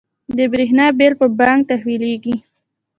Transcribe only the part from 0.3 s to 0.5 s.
د